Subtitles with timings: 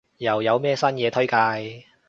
[0.17, 1.85] 又有咩新嘢推介？